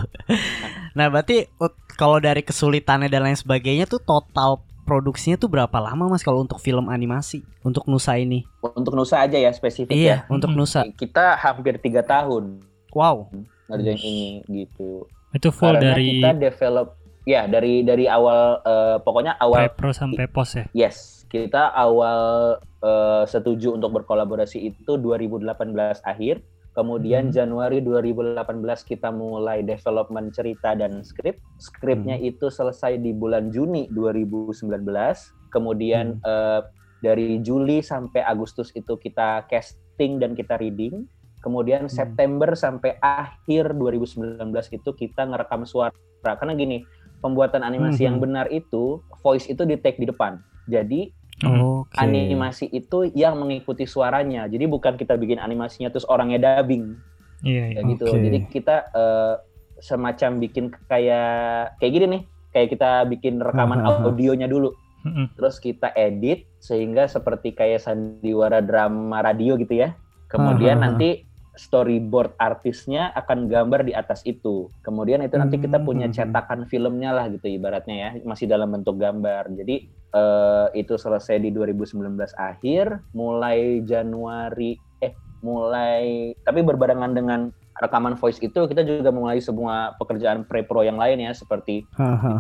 [0.94, 1.50] Nah, berarti
[1.98, 6.62] kalau dari kesulitannya dan lain sebagainya tuh total produksinya tuh berapa lama Mas kalau untuk
[6.62, 8.45] film animasi untuk Nusa ini?
[8.62, 9.98] Untuk Nusa aja ya spesifik ya.
[9.98, 10.62] Iya, untuk Mm-mm.
[10.63, 10.86] Nusa.
[10.93, 12.62] Kita hampir tiga tahun
[12.95, 13.28] Wow.
[13.67, 15.10] ngerjain ini gitu.
[15.34, 16.88] Itu full Karena dari kita develop
[17.26, 20.65] ya dari dari awal eh, pokoknya awal pre-pro sampai post ya.
[20.71, 26.45] yes kita awal eh, setuju untuk berkolaborasi itu 2018 akhir.
[26.76, 27.34] Kemudian Hmm.
[27.34, 31.40] Januari 2018 kita mulai development cerita dan skrip.
[31.56, 35.32] Skripnya itu selesai di bulan Juni 2019.
[35.50, 36.62] Kemudian eh,
[37.00, 41.08] dari Juli sampai Agustus itu kita casting dan kita reading.
[41.40, 44.42] Kemudian September sampai akhir 2019
[44.74, 45.94] itu kita ngerekam suara.
[46.26, 46.82] Karena gini,
[47.22, 48.08] pembuatan animasi Mhm.
[48.10, 50.42] yang benar itu voice itu di take di depan.
[50.66, 51.84] Jadi Hmm.
[51.84, 52.00] Oke.
[52.00, 54.48] animasi itu yang mengikuti suaranya.
[54.48, 56.95] Jadi bukan kita bikin animasinya terus orangnya dubbing
[57.43, 57.84] Iya, iya.
[57.84, 58.04] kayak gitu.
[58.08, 59.36] Jadi kita eh,
[59.84, 62.21] semacam bikin kayak kayak gini nih,
[62.56, 64.02] kayak kita bikin rekaman Hahaha.
[64.08, 64.71] audionya dulu,
[65.04, 65.36] Mm-mm.
[65.36, 69.91] terus kita edit sehingga seperti kayak sandiwara drama radio gitu ya.
[70.32, 70.95] Kemudian Hahaha.
[70.95, 71.10] nanti
[71.56, 74.70] storyboard artisnya akan gambar di atas itu.
[74.84, 76.15] Kemudian itu nanti kita punya Hmm.
[76.15, 79.52] cetakan filmnya lah gitu ibaratnya ya, masih dalam bentuk gambar.
[79.56, 85.12] Jadi eh, itu selesai di 2019 akhir, mulai Januari eh
[85.44, 91.20] mulai tapi berbarengan dengan rekaman voice itu kita juga mulai semua pekerjaan pre-pro yang lain
[91.20, 91.84] ya seperti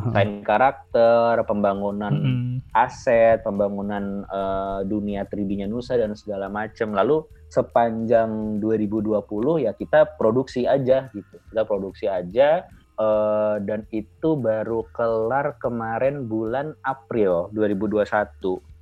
[0.07, 2.47] desain karakter, pembangunan Mm-mm.
[2.71, 6.95] aset, pembangunan eh, dunia 3D-nya Nusa dan segala macam.
[6.95, 11.35] Lalu sepanjang 2020 ya kita produksi aja gitu.
[11.51, 12.63] Kita produksi aja
[12.95, 18.07] eh, dan itu baru kelar kemarin bulan April 2021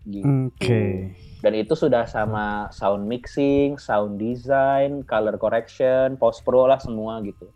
[0.06, 0.30] gitu.
[0.54, 1.33] Oke.
[1.44, 7.52] Dan itu sudah sama sound mixing, sound design, color correction, post pro lah semua gitu.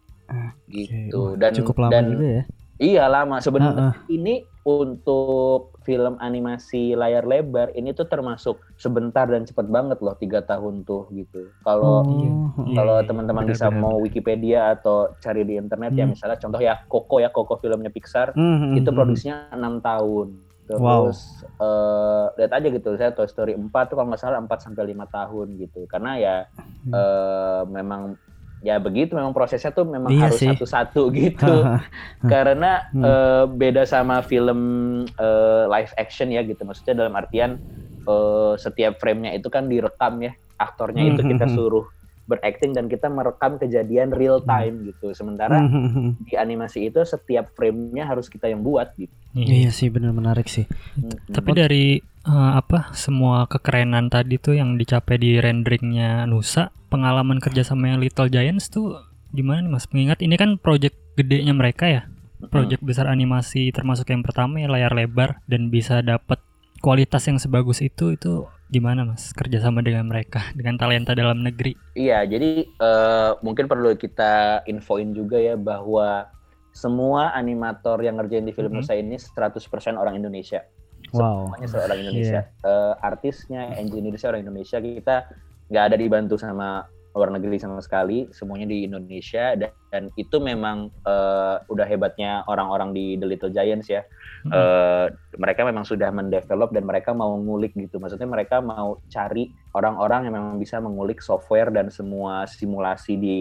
[0.68, 1.16] Gitu.
[1.16, 2.44] Wah, Dan cukup lama dan juga ya.
[2.78, 4.14] Iya lama sebenarnya Heeh.
[4.14, 10.44] ini untuk film animasi layar lebar ini tuh termasuk sebentar dan cepet banget loh tiga
[10.44, 11.56] tahun tuh gitu.
[11.64, 12.30] Kalau Iya.
[12.60, 13.82] Oh, kalau iya, teman-teman benar, bisa benar.
[13.82, 16.14] mau Wikipedia atau cari di internet ya Hmm.
[16.14, 20.47] misalnya contoh ya Coco ya Coco filmnya Pixar Hmm, itu hmm, produksinya enam tahun.
[20.76, 21.08] Wow.
[21.08, 21.22] Terus
[21.58, 25.08] eh, lihat aja gitu saya Toy Story 4 tuh kalau nggak salah 4 sampai 5
[25.08, 25.88] tahun gitu.
[25.88, 26.36] Karena ya
[26.84, 26.92] Hmm.
[26.92, 28.02] eh, memang
[28.60, 31.80] ya begitu memang prosesnya tuh memang Iya harus satu-satu gitu Hahaha.
[32.34, 33.04] karena Hmm.
[33.04, 34.60] eh, beda sama film
[35.06, 37.60] eh, live action ya gitu maksudnya dalam artian
[38.04, 41.54] eh, setiap framenya itu kan direkam ya aktornya itu kita Mhm.
[41.54, 41.86] suruh
[42.28, 46.28] berakting dan kita merekam kejadian real time gitu sementara Mhm.
[46.28, 50.66] di animasi itu setiap framenya harus kita yang buat gitu Iya sih benar menarik sih.
[50.98, 51.30] Mm-mm.
[51.30, 57.62] Tapi dari eh, apa semua kekerenan tadi tuh yang dicapai di renderingnya Nusa, pengalaman kerja
[57.62, 58.98] sama yang Little Giants tuh
[59.30, 59.86] gimana nih Mas?
[59.94, 62.02] Mengingat ini kan project gedenya mereka ya,
[62.50, 66.42] project besar animasi termasuk yang pertama ya layar lebar dan bisa dapat
[66.82, 71.76] kualitas yang sebagus itu itu gimana Mas kerjasama dengan mereka dengan talenta dalam negeri?
[71.96, 76.28] Iya, jadi eh, mungkin perlu kita infoin juga ya bahwa
[76.76, 78.78] semua animator yang ngerjain di film Mhm.
[78.86, 80.62] Nusa ini 100% orang Indonesia.
[81.16, 81.56] Wow.
[81.56, 82.42] Semuanya orang Indonesia.
[82.62, 84.78] Eh, artisnya, engineersnya orang Indonesia.
[84.78, 85.16] Kita
[85.72, 86.86] nggak ada dibantu sama
[87.18, 88.30] luar negeri sama sekali.
[88.30, 93.90] Semuanya di Indonesia dan, dan itu memang eh, udah hebatnya orang-orang di The Little Giants
[93.90, 94.06] ya.
[94.46, 94.52] Mhm.
[94.54, 95.06] Eh,
[95.42, 97.98] mereka memang sudah mendevelop dan mereka mau ngulik gitu.
[97.98, 103.38] Maksudnya mereka mau cari orang-orang yang memang bisa mengulik software dan semua simulasi di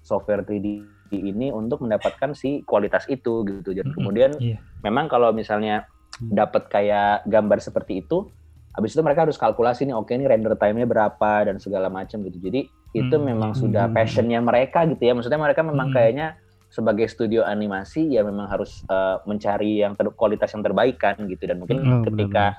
[0.00, 0.66] software 3D
[1.12, 3.76] ini untuk mendapatkan si kualitas itu gitu.
[3.76, 3.94] Dan Mhm.
[3.94, 4.58] kemudian Iya.
[4.80, 5.84] memang kalau misalnya
[6.18, 8.26] dapat kayak gambar seperti itu,
[8.74, 12.38] habis itu mereka harus kalkulasi nih, oke ini render time-nya berapa dan segala macam gitu.
[12.38, 13.58] Jadi itu Hmm, memang iya.
[13.58, 13.94] sudah Hmm.
[13.94, 15.12] passionnya mereka gitu ya.
[15.12, 15.96] Maksudnya mereka memang Hmm.
[15.96, 16.28] kayaknya
[16.68, 21.44] sebagai studio animasi ya memang harus eh, mencari yang ter- kualitas yang terbaik kan gitu.
[21.48, 22.56] Dan mungkin Hmm, ketika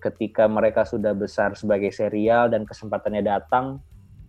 [0.00, 3.80] ketika mereka sudah besar sebagai serial dan kesempatannya datang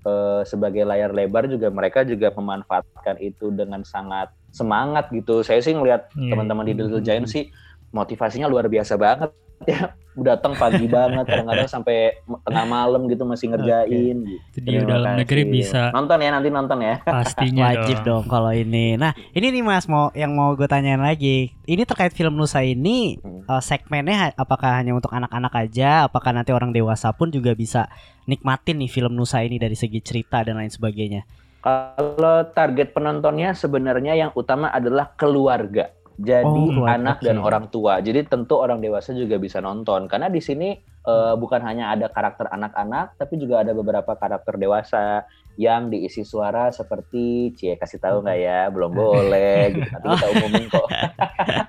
[0.07, 5.43] eh, sebagai layar lebar juga mereka juga memanfaatkan itu dengan sangat semangat gitu.
[5.43, 6.81] Saya sih ngelihat Iya, teman-teman di Hmm.
[6.87, 7.51] Little Giant sih
[7.91, 9.31] motivasinya luar biasa banget
[9.69, 9.93] ya.
[10.17, 14.25] Datang pagi banget, kadang-kadang sampai tengah malam gitu masih ngerjain.
[14.25, 14.41] gitu.
[14.49, 16.95] Studio Terima dalam negeri bisa nonton ya nanti nonton ya.
[17.05, 18.97] pastinya Wajib dong kalau ini.
[18.97, 21.53] Nah, ini nih Mas mau yang mau gue tanyain lagi.
[21.63, 23.45] Ini terkait film Nusa ini Hmm.
[23.45, 26.09] eh, segmennya ha- apakah hanya untuk anak-anak aja?
[26.09, 27.85] Apakah nanti orang dewasa pun juga bisa
[28.25, 31.29] nikmatin nih film Nusa ini dari segi cerita dan lain sebagainya?
[31.61, 35.93] Kalau target penontonnya sebenarnya yang utama adalah keluarga.
[36.17, 38.01] Jadi Oh, anak dan orang tua.
[38.01, 42.49] Jadi tentu orang dewasa juga bisa nonton karena di sini eh, bukan hanya ada karakter
[42.49, 45.29] anak-anak tapi juga ada beberapa karakter dewasa
[45.61, 50.65] yang diisi suara seperti Cie kasih tahu nggak ya belum boleh gitu nanti kita umumin
[50.73, 50.89] kok.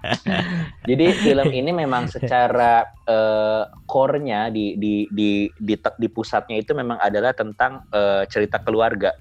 [0.88, 6.96] Jadi film ini memang secara eh, core-nya di di di di di pusatnya itu memang
[6.96, 9.12] adalah tentang eh, cerita keluarga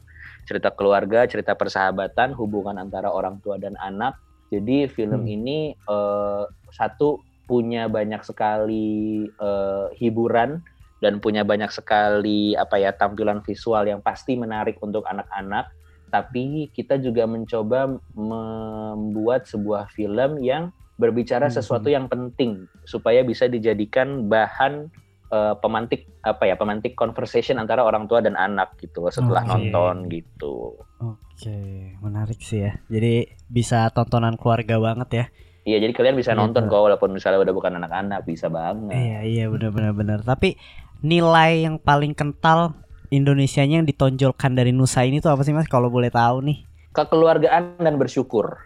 [0.47, 4.15] cerita keluarga, cerita persahabatan, hubungan antara orang tua dan anak.
[4.47, 5.35] Jadi film Hmm.
[5.39, 10.59] ini eh, satu punya banyak sekali eh, hiburan
[10.99, 15.69] dan punya banyak sekali apa ya tampilan visual yang pasti menarik untuk anak-anak.
[16.07, 21.55] Tapi kita juga mencoba membuat sebuah film yang berbicara Hmm.
[21.59, 24.89] sesuatu yang penting supaya bisa dijadikan bahan
[25.27, 29.51] eh, pemantik apa ya pemantik conversation antara orang tua dan anak gitu loh setelah Oke.
[29.51, 30.55] nonton gitu.
[30.99, 31.57] Oke,
[31.99, 32.79] menarik sih ya.
[32.87, 35.25] Jadi bisa tontonan keluarga banget ya.
[35.67, 36.39] Iya jadi kalian bisa Gitu.
[36.39, 38.95] nonton kok walaupun misalnya udah bukan anak-anak bisa banget.
[38.95, 40.19] Iya iya benar-benar benar.
[40.23, 40.55] Tapi
[41.03, 42.73] nilai yang paling kental
[43.07, 45.67] Indonesianya yang ditonjolkan dari Nusa ini tuh apa sih Mas?
[45.67, 46.63] Kalau boleh tahu nih.
[46.91, 48.57] Kekeluargaan dan bersyukur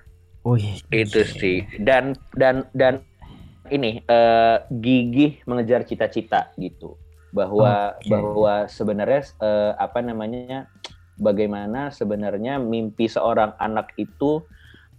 [0.42, 3.06] Wih, itu sih dan dan dan
[3.72, 7.00] ini eh, gigih mengejar cita-cita gitu
[7.32, 8.12] bahwa Oke.
[8.12, 10.68] bahwa sebenarnya eh, apa namanya
[11.16, 14.44] bagaimana sebenarnya mimpi seorang anak itu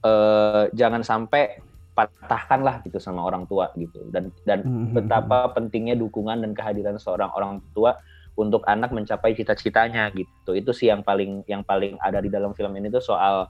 [0.00, 1.61] eh, jangan sampai
[1.92, 4.96] patahkan lah gitu sama orang tua gitu dan dan Mhm.
[4.96, 8.00] betapa pentingnya dukungan dan kehadiran seorang orang tua
[8.32, 12.72] untuk anak mencapai cita-citanya gitu itu sih yang paling yang paling ada di dalam film
[12.80, 13.44] ini tuh soal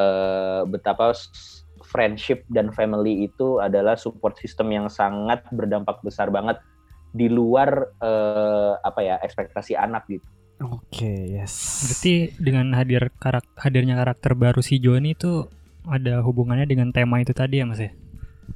[0.00, 1.12] eh, betapa
[1.92, 6.56] friendship dan family itu adalah support system yang sangat berdampak besar banget
[7.12, 10.26] di luar eh, apa ya ekspektasi anak gitu
[10.62, 11.54] Oke, yes.
[11.82, 15.50] Berarti dengan hadir karak hadirnya karakter baru si Joni itu
[15.82, 17.90] ada hubungannya dengan tema itu tadi ya Mas ya?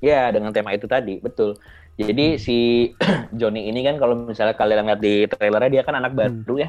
[0.05, 1.57] Ya, dengan tema itu tadi, betul.
[1.97, 2.57] Jadi si
[3.39, 6.45] Johnny ini kan kalau misalnya kalian lihat di trailernya dia kan anak Hmm.
[6.45, 6.55] baru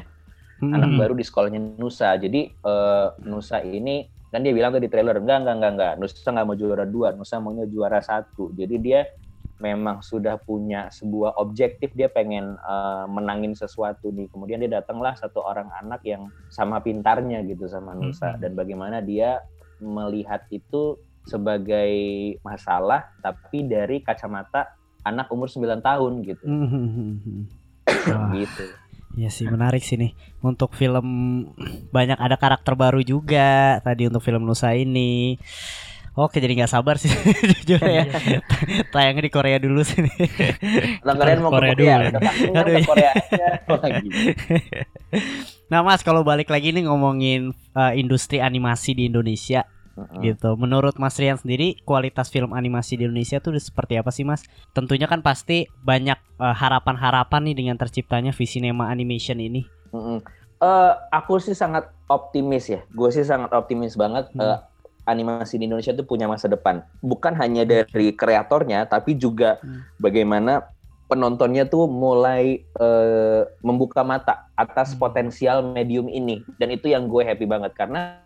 [0.58, 0.74] Hmm.
[0.74, 2.14] anak baru di sekolahnya Nusa.
[2.14, 6.28] Jadi eh, Nusa ini kan dia bilang tuh di trailer enggak enggak enggak enggak, Nusa
[6.28, 8.50] nggak mau juara dua, Nusa maunya juara satu.
[8.52, 9.06] Jadi dia
[9.58, 14.26] memang sudah punya sebuah objektif dia pengen eh, menangin sesuatu nih.
[14.28, 18.40] Kemudian dia datanglah satu orang anak yang sama pintarnya gitu sama Nusa Mhm.
[18.42, 19.38] dan bagaimana dia
[19.78, 21.92] melihat itu sebagai
[22.40, 26.44] masalah tapi dari kacamata anak umur 9 tahun gitu.
[26.44, 27.46] Hmm.
[27.86, 28.64] Wah, Gitu.
[29.18, 30.14] Iya sih menarik sih nih.
[30.38, 31.06] Untuk film
[31.90, 35.34] banyak ada karakter baru juga tadi untuk film Nusa ini.
[36.18, 37.10] Oke jadi nggak sabar sih
[37.62, 38.06] jujur ya.
[38.94, 40.02] Tayangnya di Korea dulu sih.
[41.06, 42.18] Lah kalian mau Korea ke Korea, dulu.
[42.58, 42.86] Aduh, ke iya.
[42.86, 43.12] Korea
[43.86, 44.08] lagi.
[45.70, 49.62] nah Mas kalau balik lagi nih ngomongin eh, industri animasi di Indonesia
[49.98, 50.22] Mm-mm.
[50.22, 50.54] gitu.
[50.54, 54.46] Menurut Mas Rian sendiri kualitas film animasi di Indonesia tuh seperti apa sih Mas?
[54.70, 59.66] Tentunya kan pasti banyak eh, harapan-harapan nih dengan terciptanya Visinema Animation ini.
[59.90, 60.22] Mm-mm.
[60.58, 62.80] Eh, aku sih sangat optimis ya.
[62.94, 64.30] Gue sih sangat optimis banget.
[64.34, 64.42] Hmm.
[64.46, 64.58] eh,
[65.08, 66.84] animasi di Indonesia itu punya masa depan.
[67.00, 69.80] Bukan hanya dari kreatornya, tapi juga Hmm.
[69.96, 70.68] bagaimana
[71.08, 75.00] penontonnya tuh mulai eh, membuka mata atas Hmm.
[75.00, 76.44] potensial medium ini.
[76.60, 78.20] Dan itu yang gue happy banget karena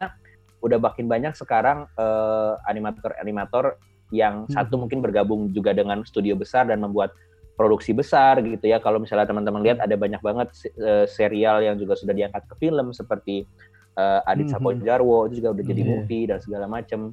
[0.63, 3.77] udah makin banyak sekarang eh, animator-animator
[4.13, 4.53] yang Hmm.
[4.53, 7.11] satu mungkin bergabung juga dengan studio besar dan membuat
[7.53, 8.81] produksi besar gitu ya.
[8.81, 10.49] Kalau misalnya teman-teman lihat ada banyak banget
[10.79, 13.45] eh, serial yang juga sudah diangkat ke film seperti
[13.93, 14.49] eh, Adit.
[14.49, 15.91] Sapo Jarwo itu juga udah jadi Iya.
[15.91, 17.13] movie dan segala macam.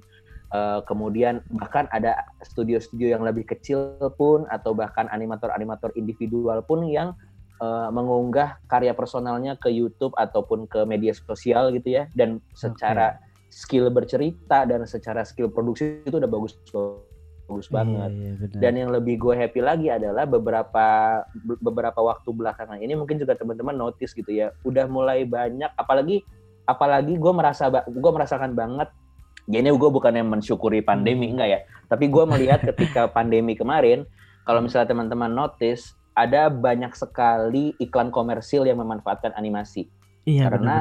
[0.49, 7.13] Eh, kemudian bahkan ada studio-studio yang lebih kecil pun atau bahkan animator-animator individual pun yang
[7.59, 13.89] eh, mengunggah karya personalnya ke YouTube ataupun ke media sosial gitu ya dan secara skill
[13.89, 16.53] bercerita dan secara skill produksi itu udah bagus
[17.49, 18.13] bagus banget.
[18.13, 18.61] Iya.
[18.61, 20.85] Dan yang lebih gue happy lagi adalah beberapa
[21.33, 26.21] be- beberapa waktu belakangan ini mungkin juga teman-teman notice gitu ya, udah mulai banyak apalagi
[26.69, 28.93] apalagi gue merasa gue merasakan banget
[29.49, 31.41] ya ini gue bukannya mensyukuri pandemi Hmm.
[31.41, 31.59] enggak ya,
[31.89, 34.05] tapi gue melihat ketika pandemi kemarin
[34.45, 39.89] kalau misalnya teman-teman notice ada banyak sekali iklan komersil yang memanfaatkan animasi
[40.25, 40.73] iya, karena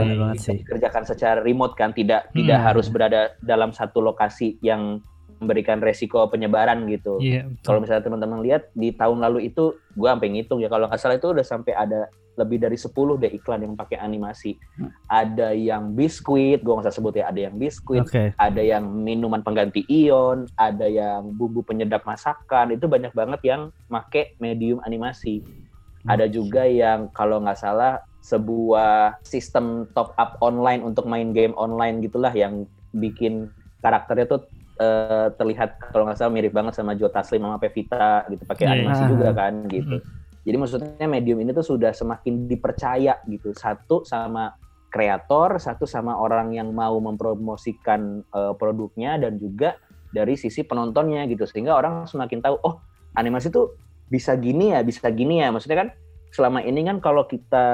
[0.00, 0.62] eh, sih.
[0.62, 2.36] dikerjakan secara remote kan tidak Hmm.
[2.40, 5.00] tidak harus berada dalam satu lokasi yang
[5.36, 7.20] memberikan resiko penyebaran gitu.
[7.20, 10.96] Iya, Kalau misalnya teman-teman lihat di tahun lalu itu gua sampai ngitung ya kalau nggak
[10.96, 14.56] salah itu udah sampai ada lebih dari 10 deh iklan yang pakai animasi.
[14.76, 14.88] Hmm.
[15.08, 18.32] Ada yang biskuit, gua nggak usah sebut ya, ada yang biskuit, Oke.
[18.32, 24.36] ada yang minuman pengganti ion, ada yang bumbu penyedap masakan, itu banyak banget yang make
[24.36, 25.44] medium animasi.
[26.06, 32.02] Ada juga yang kalau nggak salah sebuah sistem top up online untuk main game online
[32.02, 34.50] gitulah yang bikin karakternya tuh
[34.82, 38.72] eh, terlihat kalau nggak salah mirip banget sama Joe Taslim sama Pevita gitu pakai Iya,
[38.82, 39.10] animasi iya.
[39.14, 39.96] juga kan gitu.
[40.46, 43.54] Jadi maksudnya medium ini tuh sudah semakin dipercaya gitu.
[43.54, 44.54] Satu sama
[44.90, 49.78] kreator, satu sama orang yang mau mempromosikan eh, produknya dan juga
[50.10, 51.46] dari sisi penontonnya gitu.
[51.46, 52.82] Sehingga orang semakin tahu oh
[53.14, 53.78] animasi tuh
[54.10, 55.54] bisa gini ya, bisa gini ya.
[55.54, 55.88] Maksudnya kan
[56.36, 57.64] selama ini kan kalau kita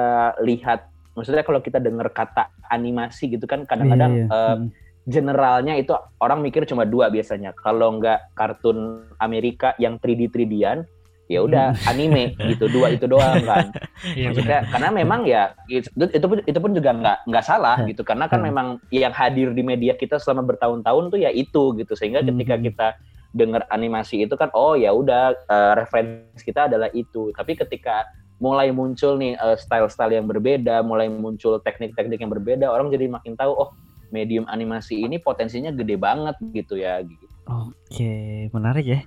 [0.41, 4.39] lihat maksudnya kalau kita dengar kata animasi gitu kan kadang-kadang Iya, iya.
[4.39, 4.69] eh, Hmm.
[5.03, 5.91] generalnya itu
[6.23, 7.51] orang mikir cuma dua biasanya.
[7.59, 10.87] Kalau nggak kartun Amerika yang 3D 3D-an,
[11.27, 12.71] ya udah anime gitu.
[12.71, 13.75] Dua itu doang kan.
[14.03, 18.03] Iya, Maksudnya karena memang ya itu, itu pun itu pun juga nggak nggak salah gitu.
[18.03, 18.47] Karena kan Hmm.
[18.51, 21.95] memang yang hadir di media kita selama bertahun-tahun tuh ya itu gitu.
[21.95, 22.65] Sehingga ketika Hmm.
[22.67, 22.87] kita
[23.31, 27.31] dengar animasi itu kan oh ya udah eh, referensi kita adalah itu.
[27.35, 28.07] Tapi ketika
[28.43, 33.39] mulai muncul nih eh, style-style yang berbeda, mulai muncul teknik-teknik yang berbeda, orang jadi makin
[33.39, 33.71] tahu oh
[34.11, 36.99] medium animasi ini potensinya gede banget gitu ya.
[37.01, 37.23] Gitu.
[37.47, 39.01] Oke, menarik ya.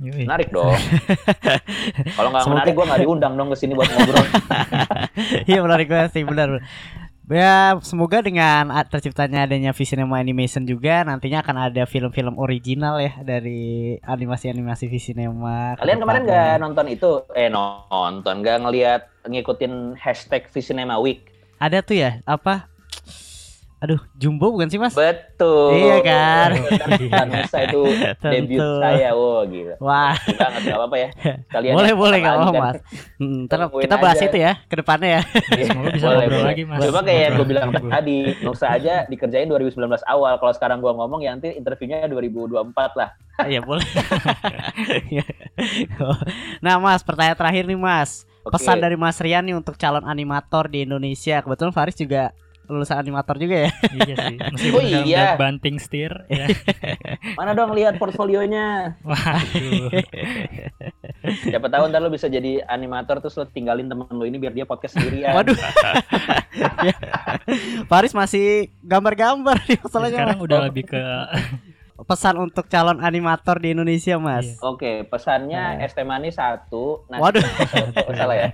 [0.00, 0.72] Menarik dong.
[2.16, 4.26] Kalau nggak Semoga- menarik gue nggak diundang dong ke sini buat ngobrol.
[5.50, 6.64] Iya menarik banget sih benar.
[7.30, 13.94] Ya semoga dengan terciptanya adanya Visinema Animation juga nantinya akan ada film-film original ya dari
[14.02, 15.78] animasi-animasi Visinema.
[15.78, 17.22] Kalian kemarin nggak nonton itu?
[17.38, 21.22] Eh nonton, nggak ngelihat ngikutin hashtag Visinema Week?
[21.62, 22.66] Ada tuh ya apa?
[23.80, 24.92] Aduh, Jumbo bukan sih Mas?
[24.92, 25.72] Betul.
[25.72, 26.52] Iya kan?
[27.08, 27.80] Vanessa itu
[28.28, 28.76] debut Tentu.
[28.76, 29.74] saya, wow gila.
[29.80, 31.08] Wah, banget nggak apa-apa ya.
[31.48, 32.60] Kalian boleh boleh apa nggak kan?
[32.60, 32.76] Mas.
[33.16, 34.28] Hmm, ntar kita bahas aja.
[34.28, 35.22] itu ya ke depannya ya.
[35.64, 36.48] Semoga bisa Boleh, ngobrol boleh.
[36.52, 36.80] lagi, Mas.
[36.84, 40.32] Coba kayak yang gue bilang tadi, nggak usah aja dikerjain 2019 awal.
[40.36, 43.16] Kalau sekarang gue ngomong ya nanti interviewnya 2024 lah.
[43.40, 43.80] Iya boleh.
[46.64, 48.28] nah Mas, pertanyaan terakhir nih Mas.
[48.40, 51.40] Pesan dari Mas Rian nih untuk calon animator di Indonesia.
[51.40, 52.32] Kebetulan Faris juga
[52.70, 53.70] lulusan animator juga ya.
[53.90, 54.36] Iya sih.
[54.38, 55.34] Meskipun Oh, iya.
[55.34, 56.46] banting setir ya.
[57.38, 58.94] Mana dong lihat portfolionya.
[59.02, 59.90] Waduh.
[61.44, 64.64] Siapa tahu ntar lo bisa jadi animator terus lo tinggalin temen lo ini biar dia
[64.64, 65.34] podcast sendirian.
[65.34, 65.58] Waduh.
[66.80, 66.96] Ya.
[67.86, 70.16] Faris masih gambar-gambar nih masalahnya.
[70.16, 71.00] Sekarang udah lebih ke
[72.00, 74.46] Pesan untuk calon animator di Indonesia, Mas.
[74.46, 74.54] Iya.
[74.62, 75.84] Oke, pesannya Nah.
[75.84, 77.04] es teh manis satu.
[77.06, 77.42] Nasi Waduh.
[78.18, 78.48] Salah ya.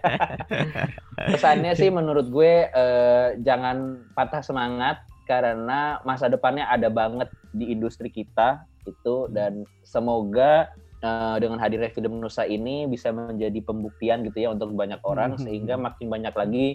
[1.32, 3.76] Pesannya sih menurut gue eh, jangan
[4.12, 11.58] patah semangat karena masa depannya ada banget di industri kita itu dan semoga eh, dengan
[11.58, 15.40] hadirnya film Nusa ini bisa menjadi pembuktian gitu ya untuk banyak orang Mhm.
[15.40, 16.66] sehingga makin banyak lagi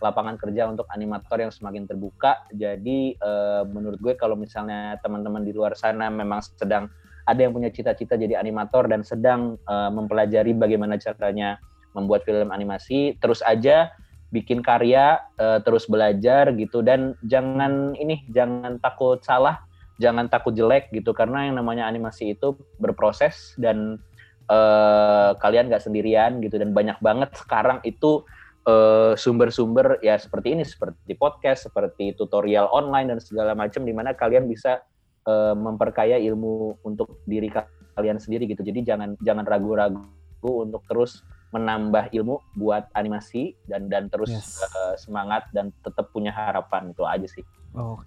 [0.00, 2.44] lapangan kerja untuk animator yang semakin terbuka.
[2.52, 6.88] Jadi uh, menurut gue kalau misalnya teman-teman di luar sana memang sedang
[7.26, 11.58] ada yang punya cita-cita jadi animator dan sedang uh, mempelajari bagaimana caranya
[11.96, 13.90] membuat film animasi, terus aja
[14.30, 16.84] bikin karya, uh, terus belajar gitu.
[16.86, 19.64] Dan jangan ini jangan takut salah,
[19.98, 21.10] jangan takut jelek gitu.
[21.16, 23.98] Karena yang namanya animasi itu berproses dan
[24.46, 26.62] uh, kalian gak sendirian gitu.
[26.62, 28.22] Dan banyak banget sekarang itu
[28.66, 34.10] sumber sumber-sumber ya seperti ini seperti podcast, seperti tutorial online dan segala macam di mana
[34.10, 34.82] kalian bisa
[35.30, 37.46] uh, memperkaya ilmu untuk diri
[37.94, 38.66] kalian sendiri gitu.
[38.66, 40.02] Jadi jangan jangan ragu-ragu
[40.42, 41.22] untuk terus
[41.54, 44.58] menambah ilmu buat animasi dan dan terus yes.
[44.74, 47.46] uh, semangat dan tetap punya harapan itu aja sih.
[47.70, 48.02] Oke,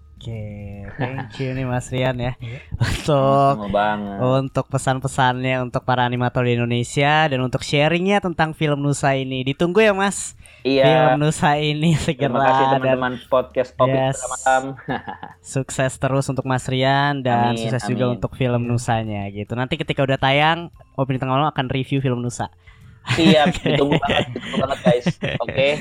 [0.98, 2.60] thank you nih Mas Rian ya iya.
[2.76, 3.72] untuk
[4.20, 9.46] untuk pesan-pesannya untuk para animator di Indonesia dan untuk sharingnya tentang film Nusa ini.
[9.46, 10.36] Ditunggu ya Mas.
[10.60, 10.84] Iya.
[10.84, 14.18] Film Nusa ini segera Terima kasih teman-teman podcast Opik yes.
[14.28, 14.64] malam.
[15.54, 17.90] sukses terus untuk Mas Rian dan amin, sukses amin.
[17.96, 19.56] juga untuk film Nusanya gitu.
[19.56, 20.68] Nanti ketika udah tayang,
[21.00, 22.52] Opini Tengah Malam akan review film Nusa.
[23.16, 23.80] Siap, okay.
[23.80, 25.06] ditunggu banget, ditunggu banget guys.
[25.40, 25.48] Oke.
[25.48, 25.72] Okay.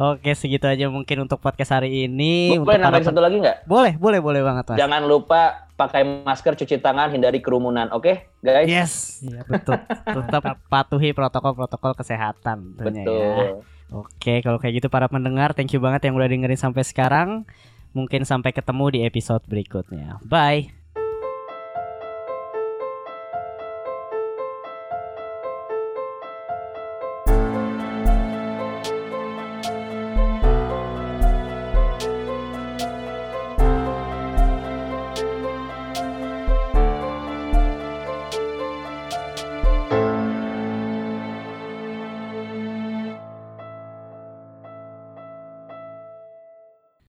[0.00, 2.56] Oke, segitu aja mungkin untuk podcast hari ini.
[2.56, 3.68] Boleh nambahin satu lagi nggak?
[3.68, 4.78] Boleh, boleh, boleh banget mas.
[4.80, 7.92] Jangan lupa pakai masker, cuci tangan, hindari kerumunan.
[7.92, 8.68] Oke, okay, guys?
[8.68, 9.76] Yes, iya betul.
[10.16, 12.80] Tetap patuhi protokol-protokol kesehatan.
[12.80, 13.06] Tentunya, ya.
[13.06, 13.36] betul.
[13.36, 13.50] Ya.
[13.92, 17.44] Oke, kalau kayak gitu para pendengar, thank you banget yang udah dengerin sampai sekarang.
[17.92, 20.16] Mungkin sampai ketemu di episode berikutnya.
[20.24, 20.81] Bye.